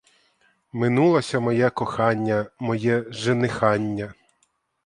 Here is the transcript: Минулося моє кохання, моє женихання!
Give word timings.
Минулося 0.73 1.39
моє 1.39 1.69
кохання, 1.69 2.45
моє 2.59 3.05
женихання! 3.09 4.13